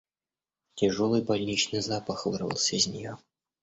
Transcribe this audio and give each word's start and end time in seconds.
Тяжелый 0.73 1.21
больничный 1.23 1.81
запах 1.81 2.25
вырвался 2.25 2.75
из 2.75 2.87
нее. 2.87 3.19